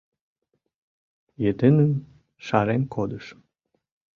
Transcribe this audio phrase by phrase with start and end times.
[1.43, 1.91] Йытыным
[2.45, 3.39] шарен кодышым.